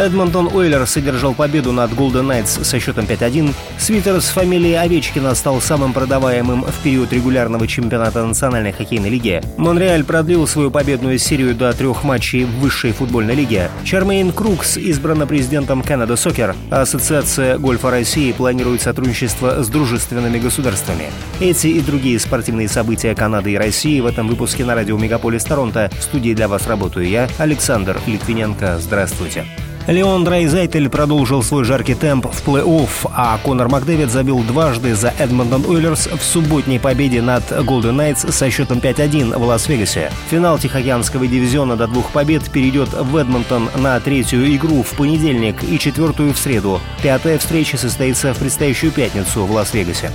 [0.00, 3.52] Эдмонтон Ойлерс одержал победу над Голден Найтс со счетом 5-1.
[3.78, 9.42] Свитер с фамилией Овечкина стал самым продаваемым в период регулярного чемпионата Национальной хоккейной лиги.
[9.58, 13.70] Монреаль продлил свою победную серию до трех матчей в высшей футбольной лиге.
[13.84, 21.10] Чармейн Крукс избрана президентом Canada Soccer, а Ассоциация гольфа России планирует сотрудничество с дружественными государствами.
[21.40, 25.90] Эти и другие спортивные события Канады и России в этом выпуске на радио Мегаполис Торонто.
[25.98, 28.78] В студии для вас работаю я, Александр Литвиненко.
[28.80, 29.44] Здравствуйте.
[29.90, 35.64] Леон Драйзайтель продолжил свой жаркий темп в плей-офф, а Конор Макдэвид забил дважды за Эдмонтон
[35.66, 40.12] Ойлерс в субботней победе над Голден Найтс со счетом 5-1 в Лас-Вегасе.
[40.30, 45.76] Финал Тихоокеанского дивизиона до двух побед перейдет в Эдмонтон на третью игру в понедельник и
[45.76, 46.80] четвертую в среду.
[47.02, 50.12] Пятая встреча состоится в предстоящую пятницу в Лас-Вегасе.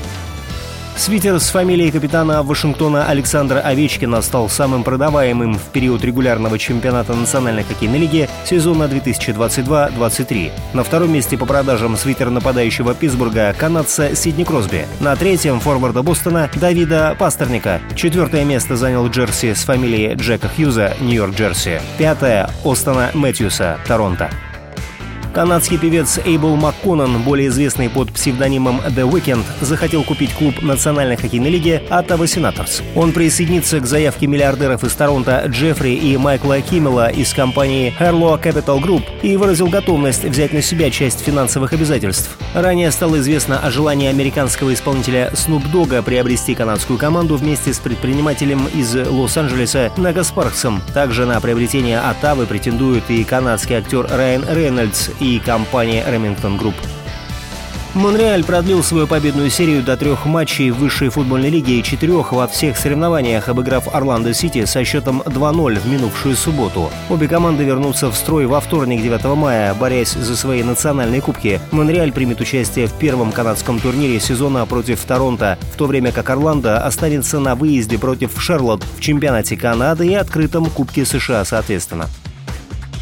[0.97, 7.63] Свитер с фамилией капитана Вашингтона Александра Овечкина стал самым продаваемым в период регулярного чемпионата Национальной
[7.63, 10.51] хоккейной лиги сезона 2022-23.
[10.73, 14.87] На втором месте по продажам свитер нападающего Питтсбурга канадца Сидни Кросби.
[15.01, 17.81] На третьем форварда Бостона Давида Пастерника.
[17.95, 21.81] Четвертое место занял джерси с фамилией Джека Хьюза, Нью-Йорк Джерси.
[21.97, 24.29] Пятое– Остона Мэтьюса, Торонто.
[25.35, 31.49] Канадский певец Эйбл МакКоннан, более известный под псевдонимом The Weeknd, захотел купить клуб Национальной хоккейной
[31.49, 32.81] лиги Ottawa Senators.
[32.95, 38.81] Он присоединится к заявке миллиардеров из Торонто Джеффри и Майкла Киммела из компании Herlo Capital
[38.81, 42.37] Group и выразил готовность взять на себя часть финансовых обязательств.
[42.53, 48.69] Ранее стало известно о желании американского исполнителя Snoop Dogg приобрести канадскую команду вместе с предпринимателем
[48.73, 50.81] из Лос-Анджелеса Нага Спарксом.
[50.93, 55.09] Также на приобретение Оттавы претендует и канадский актер Райан Рейнольдс
[55.43, 56.75] компания Remington Group.
[57.95, 62.45] Монреаль продлил свою победную серию до трех матчей в высшей футбольной лиге и четырех во
[62.45, 66.91] всех соревнованиях, обыграв Орландо Сити со счетом 2-0 в минувшую субботу.
[67.09, 71.61] Обе команды вернутся в строй во вторник 9 мая, борясь за свои национальные кубки.
[71.71, 76.85] Монреаль примет участие в первом канадском турнире сезона против Торонто, в то время как Орландо
[76.85, 82.09] останется на выезде против Шарлотт в чемпионате Канады и открытом Кубке США соответственно.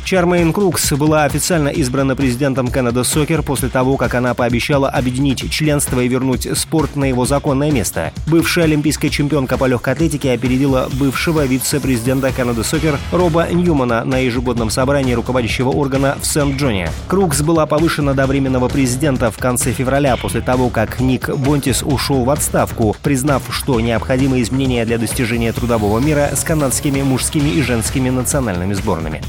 [0.04, 6.02] Чармейн Крукс была официально избрана президентом Canada Soccer после того, как она пообещала объединить членство
[6.02, 8.12] и вернуть спорт на его законное место.
[8.28, 14.70] Бывшая олимпийская чемпионка по легкой атлетике опередила бывшего вице-президента Canada Soccer Роба Ньюмана на ежегодном
[14.70, 16.90] собрании руководящего органа в Сент-Джоне.
[17.08, 22.26] Крукс была повышена до временного президента в конце февраля после того, как Ник Бонтис ушел
[22.26, 28.10] в отставку, признав, что необходимы изменения для достижения трудового мира с канадскими мужскими и женскими
[28.10, 29.22] национальными сборными.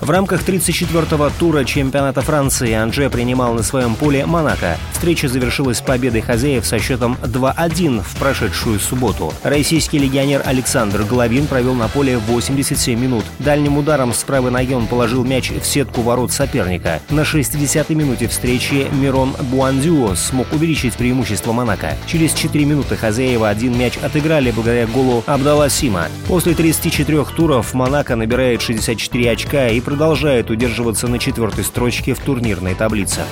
[0.00, 4.78] В рамках 34-го тура чемпионата Франции Анже принимал на своем поле Монако.
[4.92, 9.34] Встреча завершилась победой хозяев со счетом 2-1 в прошедшую субботу.
[9.42, 13.26] Российский легионер Александр Головин провел на поле 87 минут.
[13.40, 17.00] Дальним ударом с правой ноги он положил мяч в сетку ворот соперника.
[17.10, 21.94] На 60-й минуте встречи Мирон Буандюо смог увеличить преимущество Монако.
[22.06, 26.06] Через 4 минуты хозяева один мяч отыграли благодаря голу Абдала Сима.
[26.26, 32.76] После 34 туров Монако набирает 64 очка и продолжает удерживаться на четвертой строчке в турнирной
[32.76, 33.22] таблице.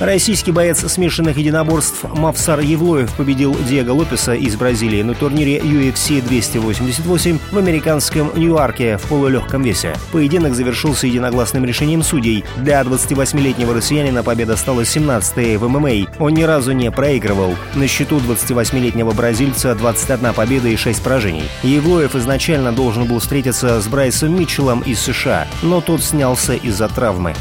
[0.00, 7.38] Российский боец смешанных единоборств Мавсар Евлоев победил Диего Лопеса из Бразилии на турнире UFC 288
[7.52, 9.94] в американском Ньюарке в полулегком весе.
[10.10, 12.46] Поединок завершился единогласным решением судей.
[12.56, 16.10] Для 28-летнего россиянина победа стала 17-й в ММА.
[16.18, 17.54] Он ни разу не проигрывал.
[17.74, 21.44] На счету 28-летнего бразильца 21 победа и 6 поражений.
[21.62, 27.34] Евлоев изначально должен был встретиться с Брайсом Митчеллом из США, но тот снялся из-за травмы.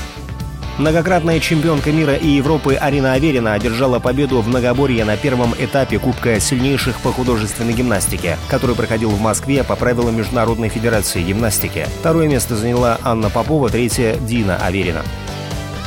[0.79, 6.39] Многократная чемпионка мира и Европы Арина Аверина одержала победу в многоборье на первом этапе Кубка
[6.39, 11.85] сильнейших по художественной гимнастике, который проходил в Москве по правилам Международной Федерации гимнастики.
[11.99, 15.03] Второе место заняла Анна Попова, третье– Дина Аверина.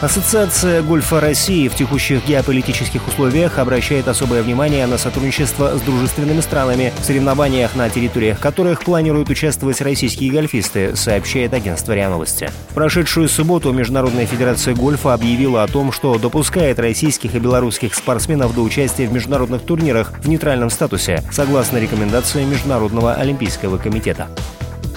[0.03, 6.93] Ассоциация гольфа России в текущих геополитических условиях обращает особое внимание на сотрудничество с дружественными странами
[7.01, 12.51] в соревнованиях, на территориях которых планируют участвовать российские гольфисты, сообщает агентство РИА Новости.
[12.71, 18.57] В прошедшую субботу Международная федерация гольфа объявила о том, что допускает российских и белорусских спортсменов
[18.57, 24.27] до участия в международных турнирах в нейтральном статусе, согласно рекомендациям Международного олимпийского комитета.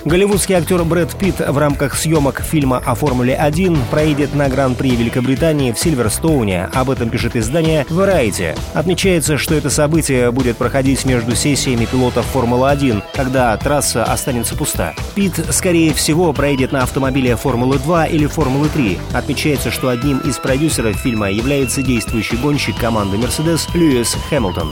[0.05, 5.79] Голливудский актер Брэд Питт в рамках съемок фильма о Формуле-1 проедет на Гран-при Великобритании в
[5.79, 6.69] Сильверстоуне.
[6.75, 8.55] Об этом пишет издание Variety.
[8.75, 14.93] Отмечается, что это событие будет проходить между сессиями пилотов Формулы-1, когда трасса останется пуста.
[15.15, 18.99] Питт, скорее всего, проедет на автомобиле Формулы-2 или Формулы-3.
[19.11, 24.71] Отмечается, что одним из продюсеров фильма является действующий гонщик команды Mercedes Льюис Хэмилтон.